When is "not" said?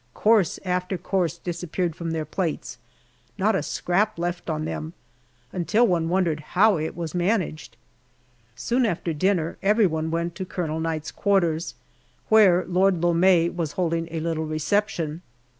3.37-3.53